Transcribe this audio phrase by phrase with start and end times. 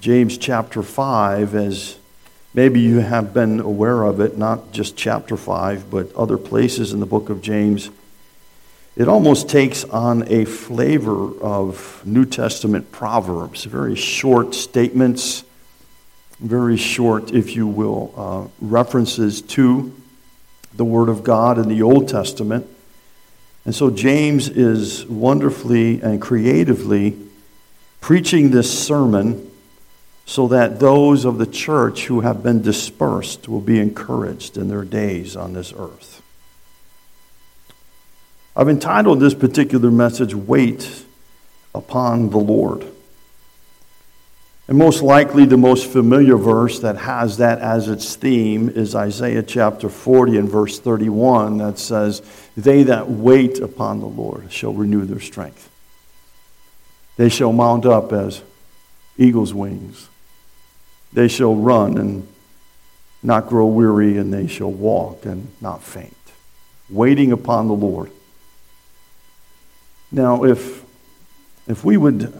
[0.00, 1.98] James chapter 5, as
[2.54, 7.00] maybe you have been aware of it, not just chapter 5, but other places in
[7.00, 7.90] the book of James,
[8.96, 15.44] it almost takes on a flavor of New Testament proverbs, very short statements,
[16.40, 19.94] very short, if you will, uh, references to
[20.72, 22.66] the Word of God in the Old Testament.
[23.66, 27.18] And so James is wonderfully and creatively
[28.00, 29.49] preaching this sermon
[30.30, 34.84] so that those of the church who have been dispersed will be encouraged in their
[34.84, 36.22] days on this earth.
[38.54, 41.04] I've entitled this particular message, Wait
[41.74, 42.86] Upon the Lord.
[44.68, 49.42] And most likely, the most familiar verse that has that as its theme is Isaiah
[49.42, 52.22] chapter 40 and verse 31 that says,
[52.56, 55.68] They that wait upon the Lord shall renew their strength.
[57.16, 58.42] They shall mount up as
[59.18, 60.06] eagle's wings.
[61.12, 62.28] They shall run and
[63.22, 66.16] not grow weary, and they shall walk and not faint.
[66.88, 68.10] Waiting upon the Lord.
[70.12, 70.82] Now, if,
[71.68, 72.32] if we would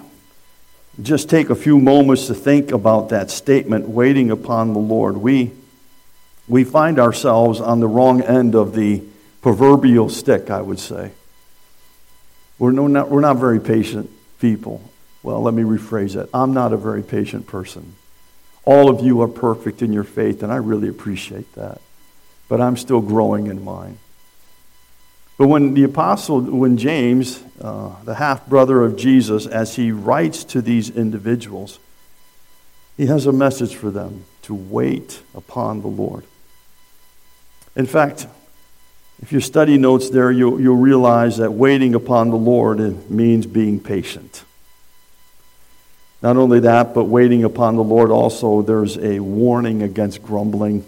[1.03, 5.53] just take a few moments to think about that statement, waiting upon the Lord, we,
[6.48, 9.03] we find ourselves on the wrong end of the
[9.41, 11.12] proverbial stick, I would say.
[12.59, 14.83] We're, no, not, we're not very patient people.
[15.22, 16.28] Well, let me rephrase that.
[16.34, 17.94] I'm not a very patient person.
[18.70, 21.80] All of you are perfect in your faith, and I really appreciate that.
[22.48, 23.98] But I'm still growing in mine.
[25.36, 30.44] But when the apostle, when James, uh, the half brother of Jesus, as he writes
[30.44, 31.80] to these individuals,
[32.96, 36.22] he has a message for them to wait upon the Lord.
[37.74, 38.28] In fact,
[39.20, 43.80] if you study notes there, you'll, you'll realize that waiting upon the Lord means being
[43.80, 44.44] patient.
[46.22, 50.84] Not only that, but waiting upon the Lord also, there's a warning against grumbling.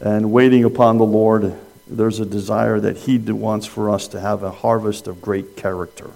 [0.00, 1.58] And waiting upon the Lord
[1.90, 6.10] there's a desire that He wants for us to have a harvest of great character.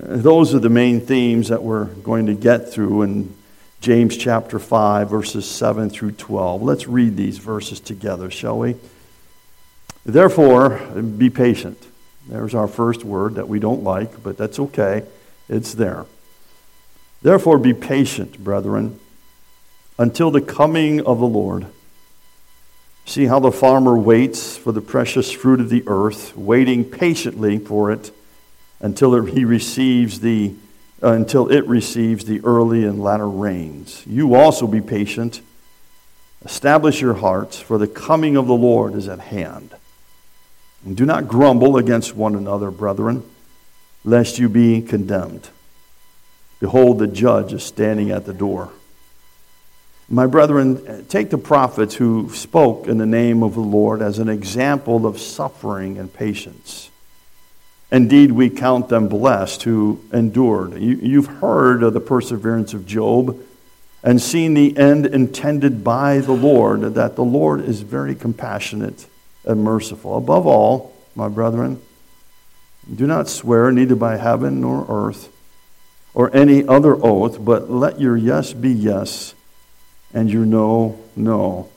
[0.00, 3.34] Uh, those are the main themes that we're going to get through in
[3.80, 6.62] James chapter 5, verses 7 through 12.
[6.62, 8.76] Let's read these verses together, shall we?
[10.04, 10.78] Therefore,
[11.18, 11.84] be patient.
[12.28, 15.04] There's our first word that we don't like, but that's okay.
[15.48, 16.06] It's there.
[17.22, 18.98] Therefore, be patient, brethren,
[19.98, 21.66] until the coming of the Lord.
[23.04, 27.90] See how the farmer waits for the precious fruit of the earth, waiting patiently for
[27.90, 28.12] it
[28.80, 30.54] until it, he receives the
[31.02, 34.04] uh, until it receives the early and latter rains.
[34.06, 35.40] You also be patient.
[36.44, 39.74] Establish your hearts, for the coming of the Lord is at hand.
[40.84, 43.24] And do not grumble against one another, brethren,
[44.04, 45.48] lest you be condemned.
[46.62, 48.70] Behold, the judge is standing at the door.
[50.08, 54.28] My brethren, take the prophets who spoke in the name of the Lord as an
[54.28, 56.88] example of suffering and patience.
[57.90, 60.80] Indeed, we count them blessed who endured.
[60.80, 63.44] You, have heard of the perseverance of Job
[64.04, 69.08] and seen the end intended by the Lord, that the Lord is very compassionate
[69.44, 70.16] and merciful.
[70.16, 71.82] Above all, my brethren,
[72.94, 75.31] do not swear neither by heaven nor earth
[76.14, 79.34] or any other oath, but let your yes be yes
[80.12, 81.68] and your no, no,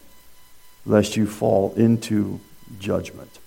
[0.86, 2.40] lest you fall into
[2.80, 3.40] judgment.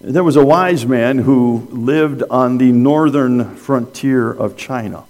[0.00, 5.04] There was a wise man who lived on the northern frontier of China.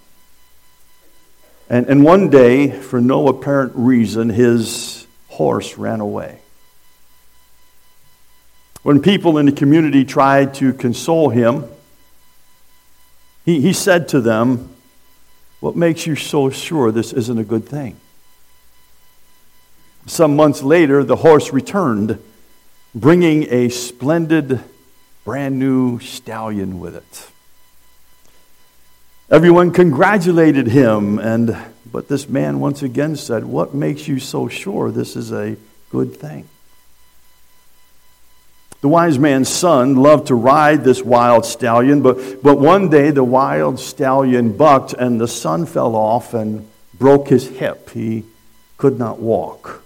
[1.69, 6.40] And, and one day, for no apparent reason, his horse ran away.
[8.82, 11.64] When people in the community tried to console him,
[13.48, 14.69] he, he said to them,
[15.60, 17.98] what makes you so sure this isn't a good thing?
[20.04, 22.22] Some months later, the horse returned,
[22.94, 24.60] bringing a splendid,
[25.25, 27.31] brand new stallion with it.
[29.31, 31.56] Everyone congratulated him, and,
[31.90, 35.56] but this man once again said, What makes you so sure this is a
[35.88, 36.46] good thing?
[38.80, 43.25] The wise man's son loved to ride this wild stallion, but, but one day the
[43.25, 47.90] wild stallion bucked and the son fell off and broke his hip.
[47.90, 48.25] He
[48.76, 49.82] could not walk.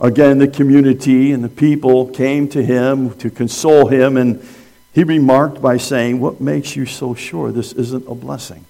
[0.00, 4.44] Again, the community and the people came to him to console him, and
[4.92, 8.64] he remarked by saying, What makes you so sure this isn't a blessing?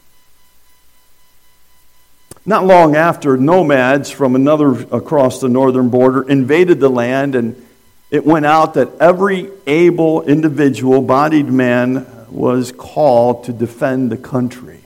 [2.45, 7.65] Not long after, nomads from another across the northern border invaded the land and
[8.13, 14.81] it went out that every able individual bodied man was called to defend the country.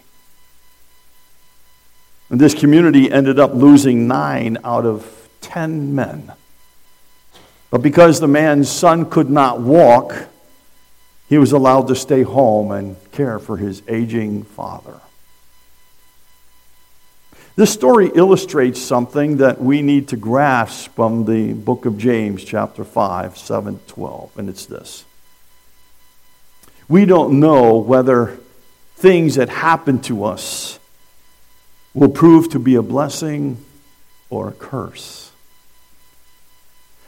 [2.31, 6.33] And this community ended up losing nine out of ten men.
[7.71, 10.29] But because the man's son could not walk,
[11.29, 15.01] he was allowed to stay home and care for his aging father.
[17.57, 22.85] This story illustrates something that we need to grasp from the book of James, chapter
[22.85, 25.07] 5, 7, 12, and it's this.
[26.87, 28.39] We don't know whether
[28.97, 30.79] things that happen to us
[31.95, 33.57] will prove to be a blessing
[34.29, 35.31] or a curse.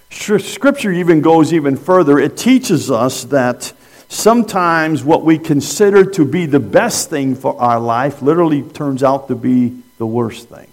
[0.08, 2.18] Scripture even goes even further.
[2.18, 3.74] It teaches us that
[4.08, 9.28] sometimes what we consider to be the best thing for our life literally turns out
[9.28, 10.68] to be the worst thing.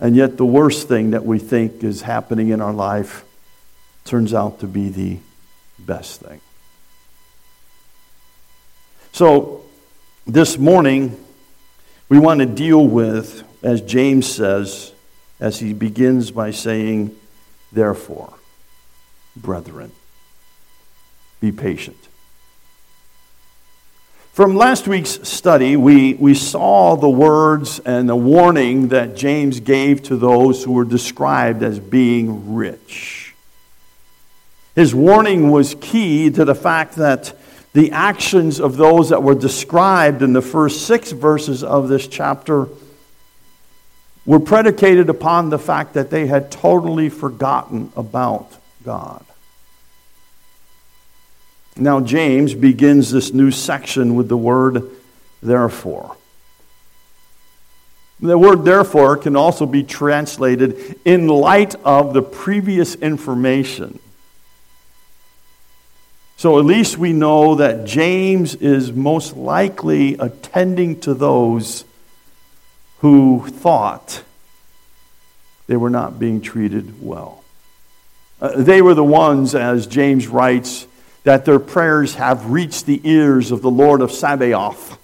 [0.00, 3.24] And yet, the worst thing that we think is happening in our life
[4.04, 5.18] turns out to be the
[5.78, 6.40] best thing.
[9.12, 9.62] So,
[10.26, 11.22] this morning,
[12.08, 14.92] we want to deal with, as James says,
[15.38, 17.14] as he begins by saying,
[17.72, 18.32] Therefore,
[19.36, 19.92] brethren,
[21.40, 22.09] be patient.
[24.40, 30.02] From last week's study, we, we saw the words and the warning that James gave
[30.04, 33.34] to those who were described as being rich.
[34.74, 37.36] His warning was key to the fact that
[37.74, 42.66] the actions of those that were described in the first six verses of this chapter
[44.24, 48.50] were predicated upon the fact that they had totally forgotten about
[48.86, 49.22] God.
[51.80, 54.90] Now, James begins this new section with the word
[55.42, 56.14] therefore.
[58.20, 63.98] The word therefore can also be translated in light of the previous information.
[66.36, 71.86] So at least we know that James is most likely attending to those
[72.98, 74.22] who thought
[75.66, 77.42] they were not being treated well.
[78.38, 80.86] Uh, they were the ones, as James writes,
[81.24, 84.98] that their prayers have reached the ears of the Lord of Sabaoth.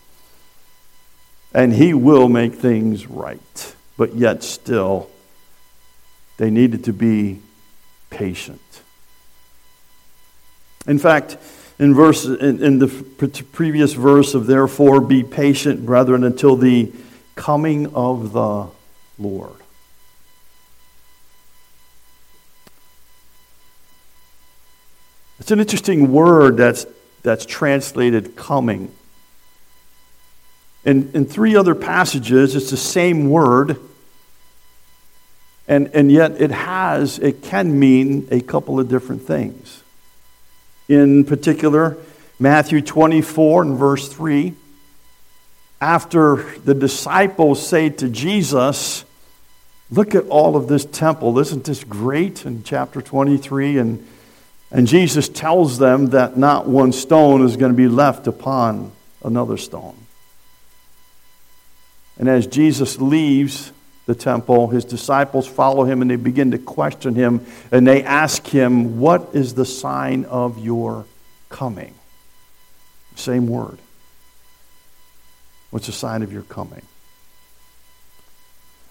[1.52, 3.74] And he will make things right.
[3.96, 5.10] But yet, still,
[6.36, 7.40] they needed to be
[8.10, 8.60] patient.
[10.86, 11.36] In fact,
[11.78, 12.88] in, verse, in, in the
[13.52, 16.92] previous verse of therefore, be patient, brethren, until the
[17.34, 18.68] coming of the
[19.18, 19.56] Lord.
[25.46, 26.86] It's an interesting word that's,
[27.22, 28.92] that's translated coming.
[30.84, 33.78] In, in three other passages, it's the same word,
[35.68, 39.84] and, and yet it has, it can mean a couple of different things.
[40.88, 41.96] In particular,
[42.40, 44.52] Matthew 24 and verse 3,
[45.80, 49.04] after the disciples say to Jesus,
[49.92, 51.38] Look at all of this temple.
[51.38, 52.44] Isn't this great?
[52.44, 54.04] In chapter 23 and
[54.76, 58.92] and Jesus tells them that not one stone is going to be left upon
[59.24, 59.96] another stone.
[62.18, 63.72] And as Jesus leaves
[64.04, 68.46] the temple, his disciples follow him and they begin to question him and they ask
[68.46, 71.06] him, What is the sign of your
[71.48, 71.94] coming?
[73.14, 73.78] Same word.
[75.70, 76.82] What's the sign of your coming?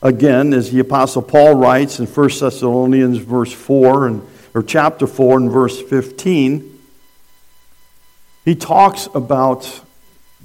[0.02, 5.38] Again, as the Apostle Paul writes in 1 Thessalonians verse 4 and or chapter 4
[5.38, 6.82] and verse 15,
[8.46, 9.82] he talks about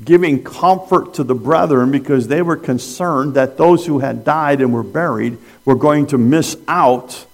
[0.05, 4.73] giving comfort to the brethren because they were concerned that those who had died and
[4.75, 7.25] were buried were going to miss out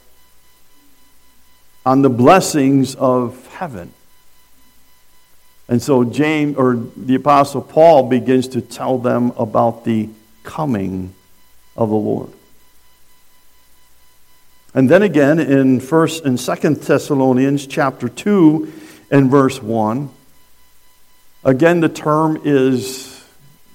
[1.86, 3.92] on the blessings of heaven.
[5.68, 10.10] And so James or the apostle Paul begins to tell them about the
[10.42, 11.14] coming
[11.76, 12.35] of the Lord.
[14.76, 18.70] And then again in first and second Thessalonians chapter 2
[19.10, 20.10] and verse 1,
[21.44, 23.24] again the term is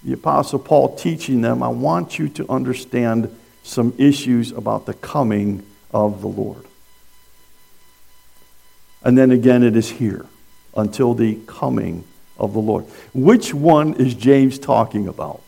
[0.04, 5.66] the apostle Paul teaching them, I want you to understand some issues about the coming
[5.92, 6.66] of the Lord.
[9.04, 10.28] And then again it is here
[10.78, 12.04] until the coming
[12.38, 12.86] of the Lord.
[13.16, 15.42] Which one is James talking about?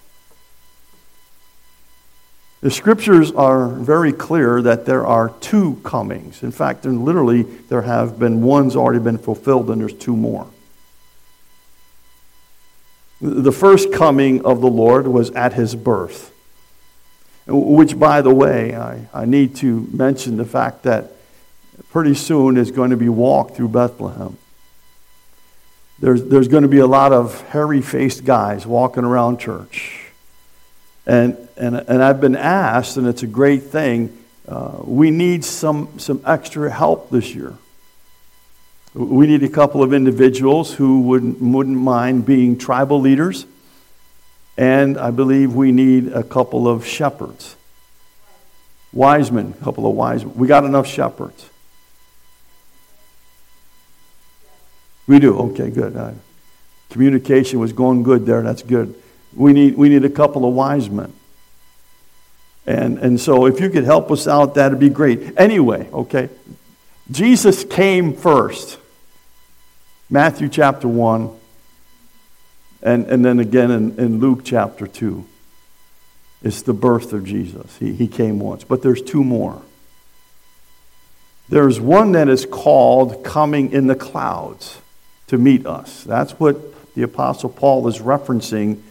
[2.64, 6.44] The scriptures are very clear that there are two comings.
[6.44, 10.48] In fact, literally, there have been one's already been fulfilled, and there's two more.
[13.20, 16.34] The first coming of the Lord was at his birth,
[17.48, 21.12] which, by the way, I, I need to mention the fact that
[21.90, 24.38] pretty soon is going to be walked through Bethlehem.
[26.00, 30.03] there's, there's going to be a lot of hairy faced guys walking around church.
[31.06, 34.18] And, and, and I've been asked, and it's a great thing,
[34.48, 37.54] uh, we need some, some extra help this year.
[38.94, 43.46] We need a couple of individuals who wouldn't, wouldn't mind being tribal leaders.
[44.56, 47.56] And I believe we need a couple of shepherds.
[48.92, 50.36] Wise men, a couple of wise men.
[50.36, 51.50] We got enough shepherds.
[55.08, 55.38] We do.
[55.40, 55.98] Okay, good.
[55.98, 56.12] Uh,
[56.92, 58.44] communication was going good there.
[58.44, 58.94] That's good.
[59.36, 61.14] We need, we need a couple of wise men.
[62.66, 65.38] And, and so if you could help us out, that'd be great.
[65.38, 66.30] Anyway, okay.
[67.12, 68.78] Jesus came first.
[70.10, 71.40] Matthew chapter 1.
[72.82, 75.26] And, and then again in, in Luke chapter 2.
[76.44, 77.78] It's the birth of Jesus.
[77.78, 78.64] He, he came once.
[78.64, 79.62] But there's two more.
[81.50, 84.78] There's one that is called coming in the clouds
[85.28, 86.04] to meet us.
[86.04, 88.82] That's what the Apostle Paul is referencing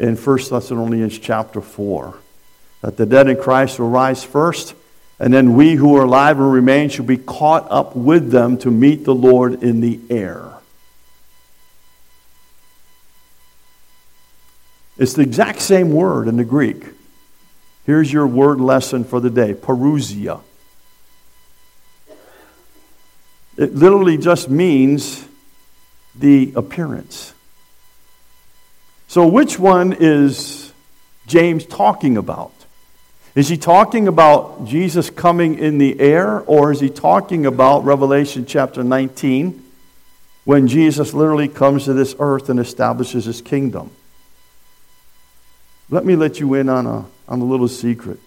[0.00, 2.14] in 1 Thessalonians chapter 4.
[2.80, 4.74] That the dead in Christ will rise first,
[5.18, 8.70] and then we who are alive and remain shall be caught up with them to
[8.70, 10.54] meet the Lord in the air.
[14.96, 16.84] It's the exact same word in the Greek.
[17.84, 20.40] Here's your word lesson for the day parousia.
[23.56, 25.26] It literally just means
[26.14, 27.34] the appearance.
[29.10, 30.72] So, which one is
[31.26, 32.52] James talking about?
[33.34, 38.46] Is he talking about Jesus coming in the air, or is he talking about Revelation
[38.46, 39.64] chapter 19
[40.44, 43.90] when Jesus literally comes to this earth and establishes his kingdom?
[45.88, 48.20] Let me let you in on a, on a little secret.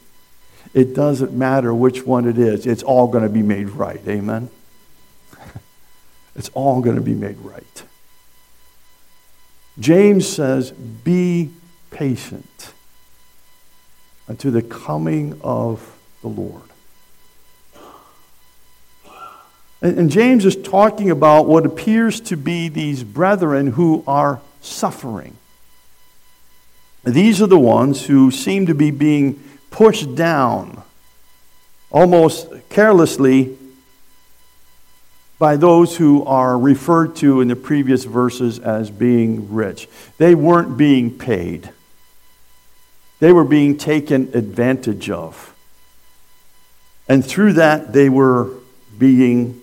[0.73, 4.05] It doesn't matter which one it is, it's all going to be made right.
[4.05, 4.49] Amen?
[6.35, 7.83] It's all going to be made right.
[9.79, 11.51] James says, Be
[11.89, 12.73] patient
[14.27, 16.61] unto the coming of the Lord.
[19.81, 25.35] And, and, James is talking about what appears to be these brethren who are suffering.
[27.03, 30.83] These are the ones who seem to be being pushed down
[31.91, 33.57] almost carelessly
[35.43, 39.89] by those who are referred to in the previous verses as being rich.
[40.17, 41.69] They weren't being paid,
[43.19, 45.53] they were being taken advantage of.
[47.09, 48.51] And through that, they were
[48.97, 49.61] being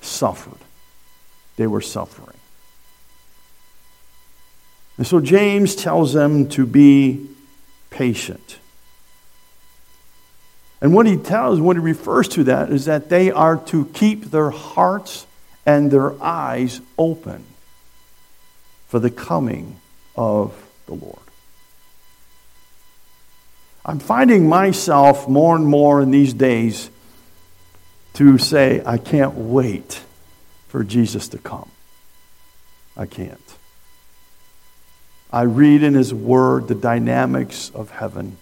[0.00, 0.58] suffered.
[1.54, 2.36] They were suffering.
[4.98, 7.28] And so James tells them to be
[7.90, 8.58] patient.
[10.80, 14.26] And what he tells, what he refers to that is that they are to keep
[14.26, 15.26] their hearts
[15.64, 17.44] and their eyes open
[18.86, 19.80] for the coming
[20.16, 20.54] of
[20.86, 21.18] the Lord.
[23.84, 26.90] I'm finding myself more and more in these days
[28.14, 30.02] to say, I can't wait
[30.68, 31.70] for Jesus to come.
[32.96, 33.38] I can't.
[35.32, 38.38] I read in His Word the dynamics of heaven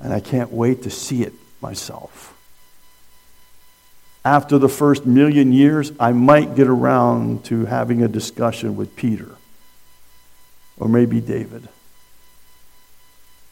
[0.00, 2.34] and I can't wait to see it myself.
[4.24, 9.36] After the first million years, I might get around to having a discussion with Peter,
[10.78, 11.68] or maybe David,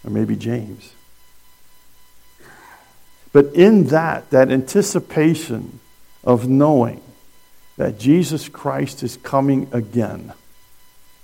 [0.04, 0.92] or maybe James.
[3.32, 5.80] But in that, that anticipation
[6.24, 7.02] of knowing
[7.76, 10.32] that Jesus Christ is coming again,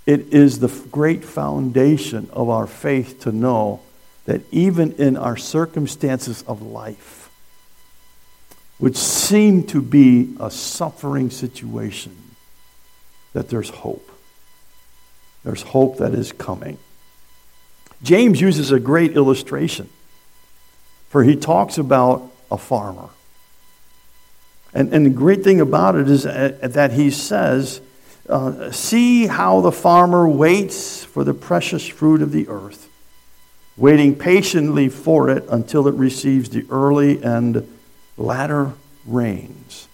[0.07, 3.81] it is the great foundation of our faith to know
[4.29, 7.31] that even in our circumstances of life,
[8.77, 12.15] which seem to be a suffering situation,
[13.33, 14.07] that there's hope.
[15.45, 16.77] There's hope that is coming.
[18.03, 19.89] James uses a great illustration,
[21.09, 23.09] for he talks about a farmer.
[24.75, 27.81] And, and the great thing about it is that he says,
[28.29, 32.89] uh, See how the farmer waits for the precious fruit of the earth
[33.79, 37.67] waiting patiently for it until it receives the early and
[38.17, 38.73] latter
[39.07, 39.89] rains.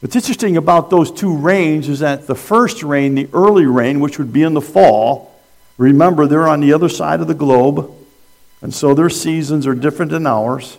[0.00, 4.18] What's interesting about those two rains is that the first rain, the early rain, which
[4.18, 5.38] would be in the fall,
[5.76, 7.92] remember they're on the other side of the globe,
[8.62, 10.78] and so their seasons are different than ours.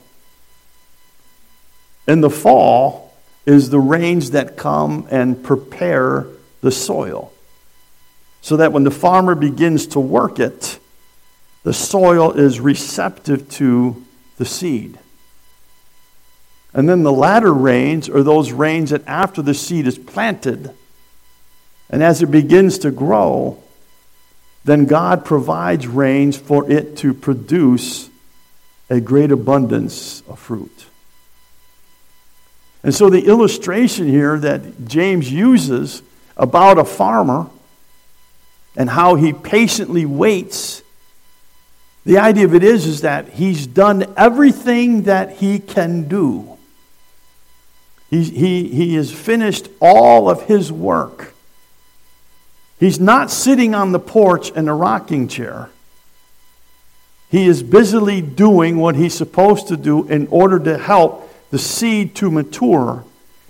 [2.07, 6.25] In the fall is the rains that come and prepare
[6.61, 7.30] the soil
[8.41, 10.79] so that when the farmer begins to work it,
[11.63, 14.03] the soil is receptive to
[14.37, 14.97] the seed.
[16.73, 20.73] And then the latter rains are those rains that after the seed is planted
[21.91, 23.61] and as it begins to grow,
[24.63, 28.09] then God provides rains for it to produce
[28.89, 30.85] a great abundance of fruit.
[32.83, 36.01] And so the illustration here that James uses
[36.37, 37.49] about a farmer
[38.75, 40.81] and how he patiently waits,
[42.05, 46.57] the idea of it is, is that he's done everything that he can do.
[48.09, 51.33] He, he, he has finished all of his work.
[52.79, 55.69] He's not sitting on the porch in a rocking chair.
[57.29, 62.15] He is busily doing what he's supposed to do in order to help the seed
[62.15, 63.05] to mature,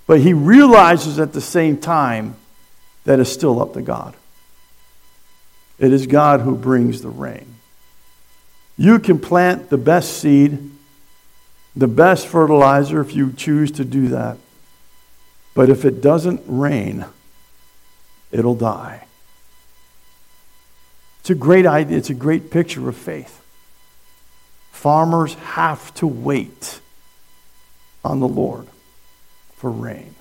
[0.06, 2.36] but he realizes at the same time
[3.06, 4.16] that it's still up to God.
[5.82, 7.56] It is God who brings the rain.
[8.78, 10.72] You can plant the best seed,
[11.76, 14.38] the best fertilizer if you choose to do that.
[15.56, 17.06] But if it doesn't rain,
[18.32, 19.06] it'll die.
[21.22, 21.98] It's a great idea.
[21.98, 23.44] It's a great picture of faith.
[24.72, 26.80] Farmers have to wait
[28.06, 28.68] on the Lord
[29.56, 30.14] for rain.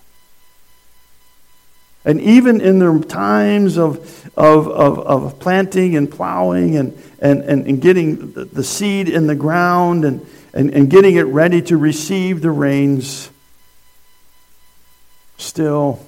[2.04, 3.98] And even in their times of,
[4.36, 9.34] of, of, of planting and plowing and, and, and, and getting the, seed in the
[9.34, 13.28] ground and, and, and getting it ready to receive the rains,
[15.36, 16.00] still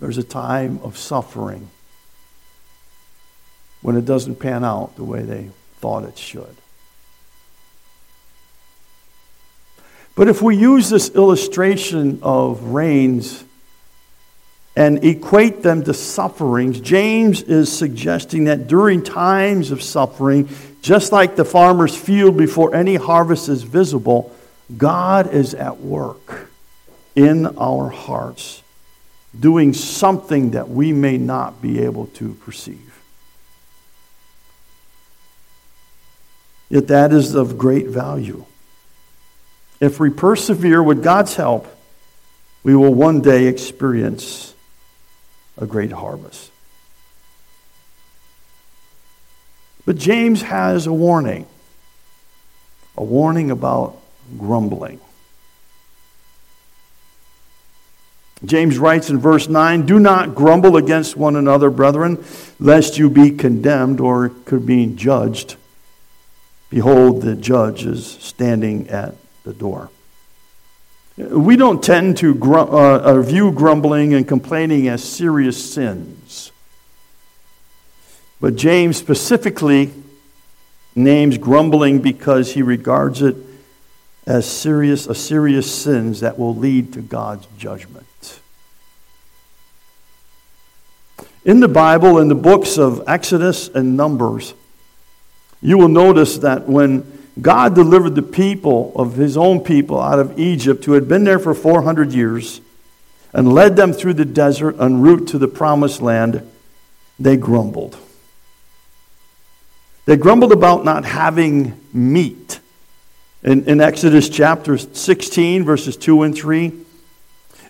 [0.00, 1.70] there's a time of suffering
[3.82, 6.56] when it doesn't pan out the way they thought it should.
[10.16, 13.44] But if we use this illustration of rains
[14.76, 20.48] and equate them to sufferings, James is suggesting that during times of suffering,
[20.80, 24.34] just like the farmer's field before any harvest is visible,
[24.76, 26.48] God is at work
[27.16, 28.62] in our hearts,
[29.38, 32.86] doing something that we may not be able to perceive.
[36.68, 38.44] Yet that is of great value.
[39.80, 41.66] If we persevere with God's help,
[42.62, 44.54] we will one day experience
[45.58, 46.50] a great harvest.
[49.84, 51.46] But James has a warning
[52.96, 53.96] a warning about
[54.36, 55.00] grumbling.
[58.44, 62.22] James writes in verse 9 Do not grumble against one another, brethren,
[62.58, 65.56] lest you be condemned or could be judged.
[66.68, 69.90] Behold, the judge is standing at the door.
[71.16, 76.52] We don't tend to uh, uh, view grumbling and complaining as serious sins.
[78.40, 79.92] But James specifically
[80.94, 83.36] names grumbling because he regards it
[84.26, 88.40] as serious, a serious sins that will lead to God's judgment.
[91.44, 94.54] In the Bible, in the books of Exodus and Numbers,
[95.62, 100.38] you will notice that when God delivered the people of his own people out of
[100.38, 102.60] Egypt, who had been there for 400 years,
[103.32, 106.48] and led them through the desert en route to the promised land.
[107.18, 107.96] They grumbled.
[110.06, 112.58] They grumbled about not having meat.
[113.42, 116.72] In, in Exodus chapter 16, verses 2 and 3,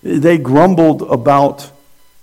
[0.03, 1.71] they grumbled about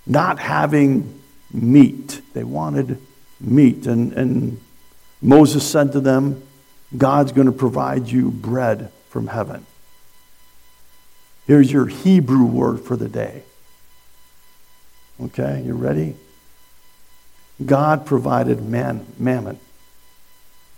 [0.06, 1.20] not having
[1.52, 2.20] meat.
[2.34, 3.00] They wanted
[3.40, 3.86] meat.
[3.86, 4.60] And, and
[5.22, 6.42] Moses said to them,
[6.96, 9.66] God's going to provide you bread from heaven.
[11.46, 13.42] Here's your Hebrew word for the day.
[15.20, 16.14] Okay, you ready?
[17.64, 19.56] God provided man, manna,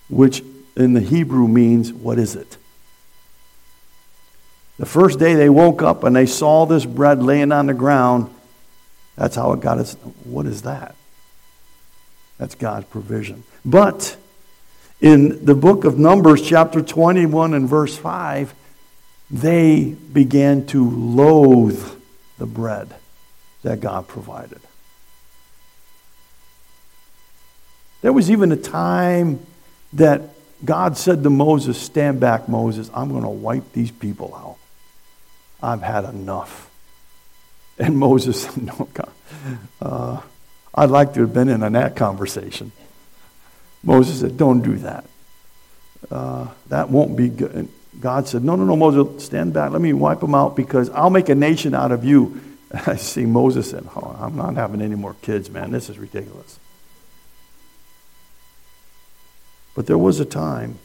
[0.09, 0.43] which
[0.77, 2.57] in the Hebrew means what is it?
[4.79, 8.35] The first day they woke up and they saw this bread laying on the ground,
[9.15, 9.95] that's how it got us.
[10.25, 10.95] What is that?
[12.39, 13.45] That's God's provision.
[13.63, 14.17] But
[15.01, 18.55] in the book of Numbers, chapter 21 and verse 5,
[19.31, 21.83] they began to loathe
[22.39, 22.95] the bread
[23.63, 24.61] that God provided.
[28.03, 29.45] There was even a time
[29.93, 30.23] that
[30.65, 32.91] God said to Moses, Stand back, Moses.
[32.95, 34.57] I'm going to wipe these people out.
[35.63, 36.71] I've had enough.
[37.79, 39.13] And Moses said, No, God.
[39.81, 40.21] Uh,
[40.75, 42.73] I'd like to have been in on that conversation.
[43.83, 45.05] Moses said, Don't do that.
[46.11, 47.53] Uh, that won't be good.
[47.53, 47.69] And
[48.01, 49.71] God said, No, no, no, Moses, stand back.
[49.71, 52.41] Let me wipe them out because I'll make a nation out of you.
[52.87, 55.71] I see Moses said, oh, I'm not having any more kids, man.
[55.71, 56.59] This is ridiculous.
[59.75, 60.79] But there was a time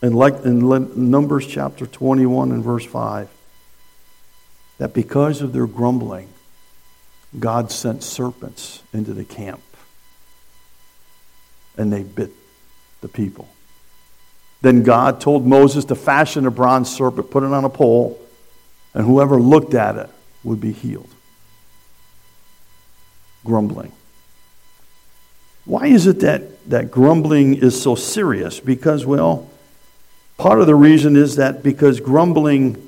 [0.00, 3.28] And like in Numbers chapter 21 and verse 5,
[4.78, 6.28] that because of their grumbling,
[7.38, 9.60] God sent serpents into the camp
[11.78, 12.30] and they bit
[13.00, 13.48] the people.
[14.60, 18.20] Then God told Moses to fashion a bronze serpent, put it on a pole,
[18.92, 20.10] and whoever looked at it
[20.42, 21.08] would be healed.
[23.44, 23.92] Grumbling.
[25.64, 28.58] Why is it that, that grumbling is so serious?
[28.58, 29.48] Because, well,
[30.36, 32.82] part of the reason is that because grumbling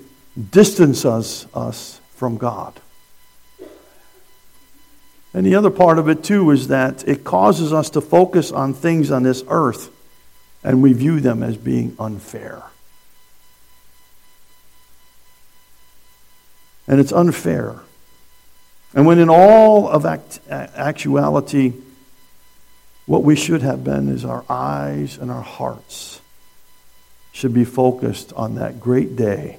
[0.50, 2.81] distances us from God.
[5.33, 8.75] And the other part of it, too, is that it causes us to focus on
[8.75, 9.90] things on this earth
[10.62, 12.62] and we view them as being unfair.
[16.87, 17.81] And it's unfair.
[18.95, 21.75] And when in all of act- actuality,
[23.07, 26.21] what we should have been is our eyes and our hearts
[27.33, 29.59] should be focused on that great day,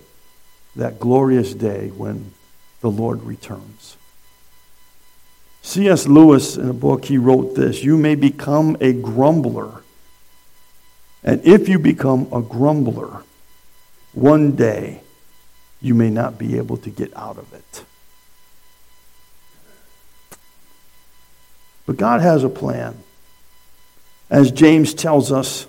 [0.75, 2.33] that glorious day when
[2.81, 3.95] the Lord returns.
[5.61, 6.07] C.S.
[6.07, 9.83] Lewis, in a book, he wrote this You may become a grumbler.
[11.23, 13.23] And if you become a grumbler,
[14.13, 15.01] one day
[15.79, 17.85] you may not be able to get out of it.
[21.85, 22.97] But God has a plan.
[24.31, 25.67] As James tells us,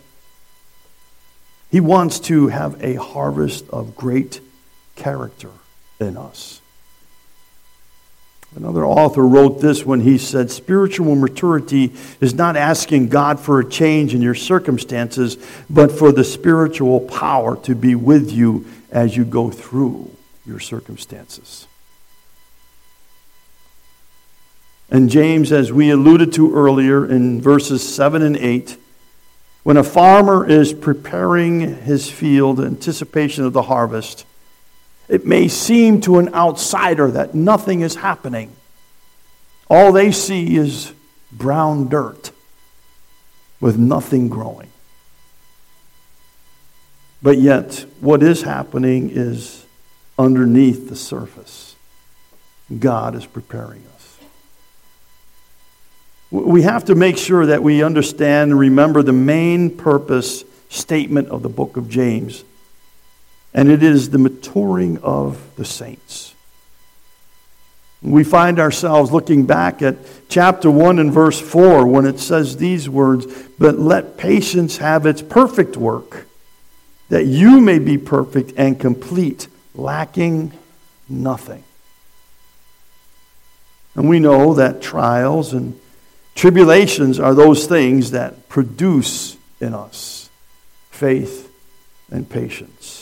[1.70, 4.40] He wants to have a harvest of great
[4.96, 5.50] character
[6.00, 6.61] in us.
[8.54, 13.68] Another author wrote this when he said, Spiritual maturity is not asking God for a
[13.68, 15.38] change in your circumstances,
[15.70, 20.10] but for the spiritual power to be with you as you go through
[20.44, 21.66] your circumstances.
[24.90, 28.76] And James, as we alluded to earlier in verses 7 and 8,
[29.62, 34.26] when a farmer is preparing his field in anticipation of the harvest,
[35.08, 38.52] it may seem to an outsider that nothing is happening.
[39.68, 40.92] All they see is
[41.30, 42.30] brown dirt
[43.60, 44.70] with nothing growing.
[47.22, 49.64] But yet, what is happening is
[50.18, 51.76] underneath the surface.
[52.78, 54.18] God is preparing us.
[56.30, 61.42] We have to make sure that we understand and remember the main purpose statement of
[61.42, 62.44] the book of James
[63.54, 66.34] and it is the maturing of the saints.
[68.02, 69.96] We find ourselves looking back at
[70.28, 73.26] chapter 1 and verse 4 when it says these words,
[73.58, 76.26] But let patience have its perfect work,
[77.10, 80.52] that you may be perfect and complete, lacking
[81.08, 81.62] nothing.
[83.94, 85.78] And we know that trials and
[86.34, 90.28] tribulations are those things that produce in us
[90.90, 91.50] faith
[92.10, 93.01] and patience.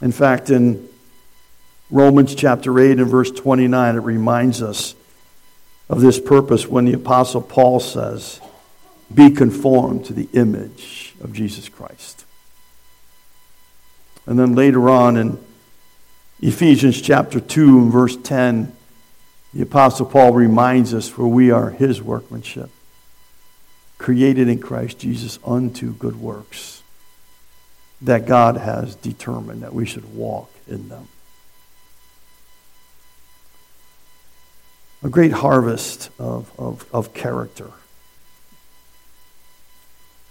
[0.00, 0.88] In fact, in
[1.90, 4.94] Romans chapter 8 and verse 29, it reminds us
[5.88, 8.40] of this purpose when the Apostle Paul says,
[9.12, 12.26] Be conformed to the image of Jesus Christ.
[14.26, 15.38] And then later on in
[16.40, 18.72] Ephesians chapter 2 and verse 10,
[19.54, 22.70] the Apostle Paul reminds us, For we are his workmanship,
[23.96, 26.77] created in Christ Jesus unto good works
[28.02, 31.08] that God has determined that we should walk in them.
[35.02, 37.70] A great harvest of, of, of character.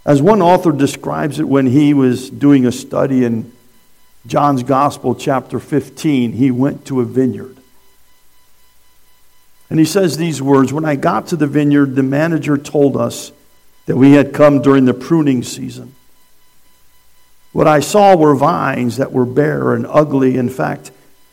[0.05, 3.51] As one author describes it when he was doing a study in
[4.25, 7.57] John's Gospel, chapter 15, he went to a vineyard.
[9.69, 13.31] And he says these words When I got to the vineyard, the manager told us
[13.85, 15.93] that we had come during the pruning season.
[17.53, 20.37] What I saw were vines that were bare and ugly.
[20.37, 20.91] In fact,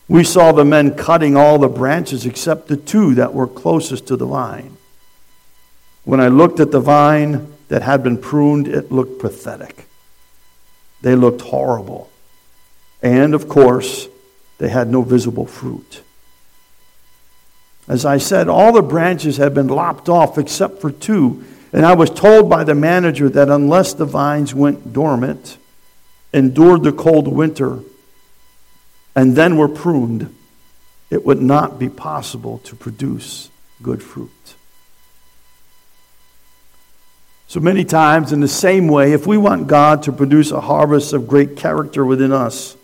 [0.08, 4.16] we saw the men cutting all the branches except the two that were closest to
[4.16, 4.76] the vine.
[6.04, 9.86] When I looked at the vine that had been pruned, it looked pathetic.
[11.00, 12.10] They looked horrible.
[13.02, 14.08] And, of course,
[14.58, 16.02] they had no visible fruit.
[17.86, 21.44] As I said, all the branches had been lopped off except for two.
[21.72, 25.58] And I was told by the manager that unless the vines went dormant,
[26.34, 27.80] endured the cold winter,
[29.16, 30.34] and then were pruned,
[31.08, 33.48] it would not be possible to produce
[33.82, 34.30] good fruit.
[37.46, 41.12] So many times, in the same way, if we want God to produce a harvest
[41.12, 42.76] of great character within us,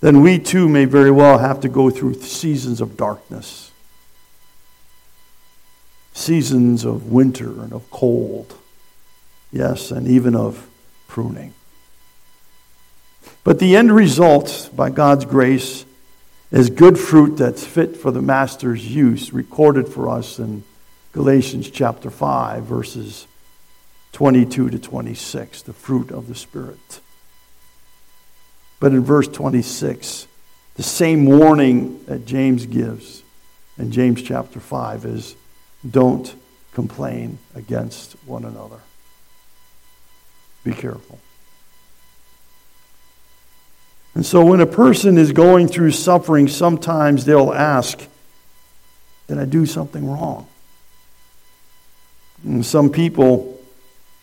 [0.00, 3.72] then we too may very well have to go through seasons of darkness,
[6.12, 8.54] seasons of winter and of cold
[9.50, 10.68] Yes, and even of
[11.06, 11.54] pruning.
[13.48, 15.86] But the end result, by God's grace,
[16.50, 20.64] is good fruit that's fit for the master's use, recorded for us in
[21.12, 23.26] Galatians chapter 5, verses
[24.12, 27.00] 22 to 26, the fruit of the Spirit.
[28.80, 30.26] But in verse 26,
[30.74, 33.22] the same warning that James gives
[33.78, 35.36] in James chapter 5 is
[35.90, 36.34] don't
[36.74, 38.80] complain against one another.
[40.64, 41.18] Be careful.
[44.14, 48.06] And so when a person is going through suffering, sometimes they'll ask,
[49.28, 50.48] Did I do something wrong?
[52.44, 53.60] And some people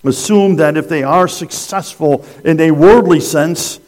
[0.03, 3.79] assume that if they are successful in a worldly sense,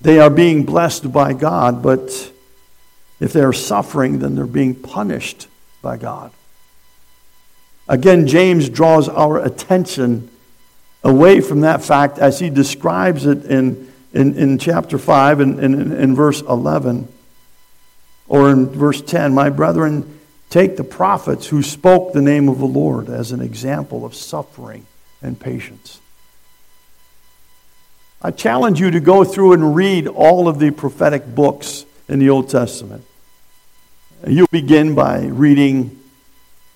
[0.00, 2.32] they are being blessed by God, but
[3.20, 5.46] if they're suffering, then they're being punished
[5.80, 6.32] by God.
[7.88, 10.28] Again, James draws our attention
[11.04, 15.74] away from that fact as he describes it in in, in chapter 5 and in,
[15.74, 17.08] in, in verse 11
[18.28, 20.20] or in verse 10 My brethren,
[20.50, 24.86] take the prophets who spoke the name of the Lord as an example of suffering
[25.20, 26.00] and patience.
[28.20, 32.30] I challenge you to go through and read all of the prophetic books in the
[32.30, 33.04] Old Testament.
[34.26, 35.98] You'll begin by reading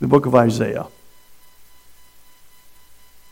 [0.00, 0.88] the book of Isaiah.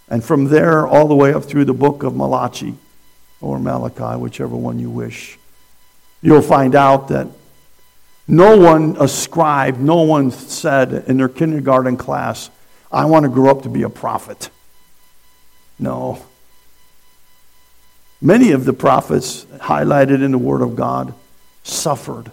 [0.08, 2.76] And from there, all the way up through the book of Malachi
[3.44, 5.38] or Malachi, whichever one you wish,
[6.22, 7.28] you'll find out that
[8.26, 12.48] no one ascribed, no one said in their kindergarten class,
[12.90, 14.48] I want to grow up to be a prophet.
[15.78, 16.24] No.
[18.22, 21.12] Many of the prophets highlighted in the Word of God
[21.62, 22.30] suffered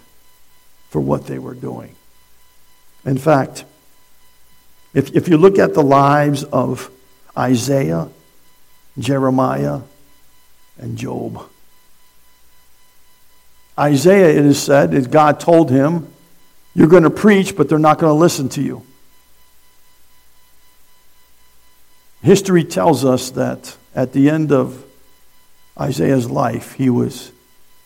[0.88, 1.94] for what they were doing.
[3.04, 3.64] In fact,
[4.94, 6.90] if, if you look at the lives of
[7.36, 8.08] Isaiah,
[8.98, 9.80] Jeremiah,
[10.82, 11.48] and Job.
[13.78, 16.12] Isaiah, it is said, that God told him,
[16.74, 18.84] You're going to preach, but they're not going to listen to you.
[22.22, 24.84] History tells us that at the end of
[25.80, 27.32] Isaiah's life, he was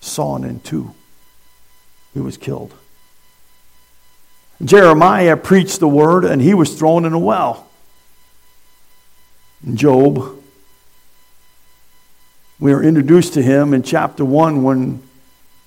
[0.00, 0.94] sawn in two,
[2.14, 2.74] he was killed.
[4.64, 7.68] Jeremiah preached the word, and he was thrown in a well.
[9.74, 10.42] Job
[12.58, 15.02] we are introduced to him in chapter 1 when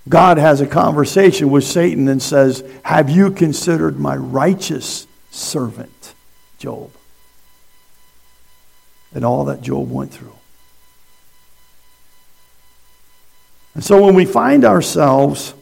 [0.08, 6.16] God has a conversation with Satan and says, Have you considered my righteous servant,
[6.58, 6.92] Job?
[9.14, 10.36] And all that Job went through.
[13.76, 15.54] And so when we find ourselves,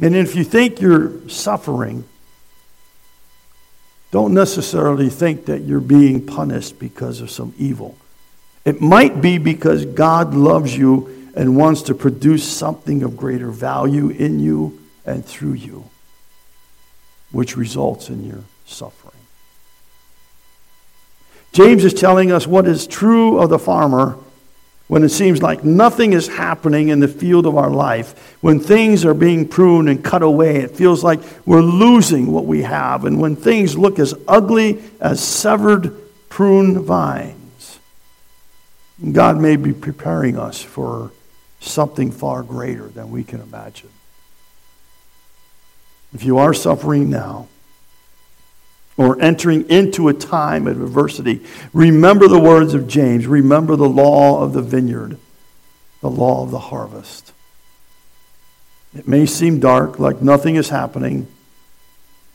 [0.00, 2.04] and if you think you're suffering,
[4.12, 7.96] don't necessarily think that you're being punished because of some evil.
[8.64, 14.08] It might be because God loves you and wants to produce something of greater value
[14.08, 15.84] in you and through you,
[17.30, 19.12] which results in your suffering.
[21.52, 24.18] James is telling us what is true of the farmer
[24.86, 29.04] when it seems like nothing is happening in the field of our life, when things
[29.04, 33.18] are being pruned and cut away, it feels like we're losing what we have, and
[33.18, 35.96] when things look as ugly as severed
[36.28, 37.43] prune vines.
[39.12, 41.10] God may be preparing us for
[41.60, 43.90] something far greater than we can imagine.
[46.12, 47.48] If you are suffering now,
[48.96, 53.26] or entering into a time of adversity, remember the words of James.
[53.26, 55.18] Remember the law of the vineyard,
[56.00, 57.32] the law of the harvest.
[58.96, 61.26] It may seem dark, like nothing is happening,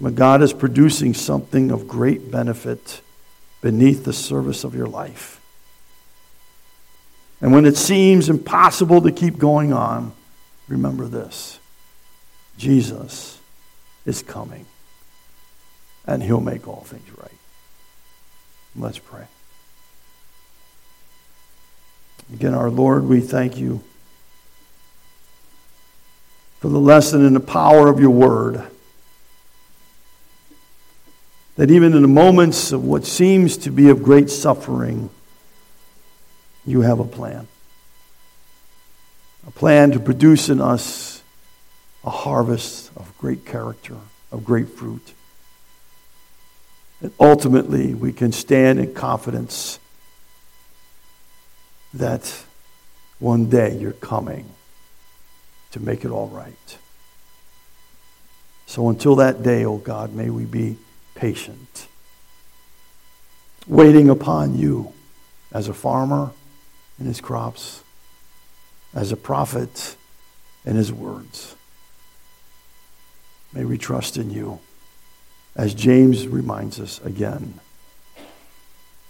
[0.02, 3.02] but God is producing something of great benefit
[3.62, 5.39] beneath the service of your life.
[7.42, 10.14] And when it seems impossible to keep going on,
[10.68, 11.60] remember this
[12.58, 13.40] Jesus
[14.06, 14.66] is coming,
[16.06, 17.32] and he'll make all things right.
[18.76, 19.26] Let's pray.
[22.34, 23.82] Again, our Lord, we thank you
[26.60, 28.62] for the lesson and the power of your word.
[31.56, 35.10] That even in the moments of what seems to be of great suffering,
[36.66, 37.48] you have a plan.
[39.48, 41.24] A plan to produce in us
[42.04, 43.96] a harvest of great character,
[44.32, 45.14] of great fruit.
[47.02, 49.80] And ultimately, we can stand in confidence
[51.94, 52.44] that
[53.20, 54.50] one day you're coming
[55.72, 56.78] to make it all right.
[58.66, 60.78] So until that day, O oh God, may we be
[61.16, 61.88] patient,
[63.68, 64.94] waiting upon you
[65.52, 66.32] as a farmer
[67.00, 67.84] in his crops,
[68.94, 69.96] as a prophet
[70.66, 71.56] in his words.
[73.54, 74.60] May we trust in you.
[75.56, 77.60] As James reminds us again,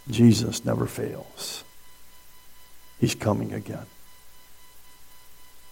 [0.09, 1.63] Jesus never fails.
[2.99, 3.85] He's coming again.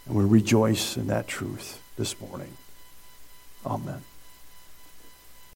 [0.05, 2.55] And we rejoice in that truth this morning.
[3.65, 4.03] Amen.